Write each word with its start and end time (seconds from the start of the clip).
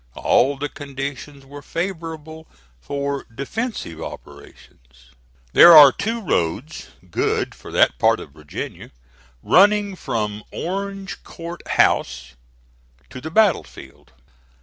All 0.15 0.57
the 0.57 0.67
conditions 0.67 1.45
were 1.45 1.61
favorable 1.61 2.47
for 2.79 3.23
defensive 3.25 4.01
operations. 4.01 5.11
There 5.53 5.77
are 5.77 5.91
two 5.91 6.21
roads, 6.23 6.89
good 7.11 7.53
for 7.53 7.71
that 7.71 7.99
part 7.99 8.19
of 8.19 8.31
Virginia, 8.31 8.89
running 9.43 9.95
from 9.95 10.43
Orange 10.51 11.21
Court 11.23 11.61
House 11.67 12.33
to 13.11 13.21
the 13.21 13.29
battle 13.29 13.63
field. 13.63 14.11